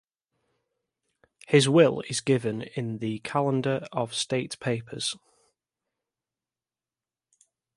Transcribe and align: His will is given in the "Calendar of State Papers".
His 1.47 1.69
will 1.69 2.01
is 2.09 2.21
given 2.21 2.63
in 2.63 2.97
the 2.97 3.19
"Calendar 3.19 3.85
of 3.91 4.15
State 4.15 4.59
Papers". 4.59 5.15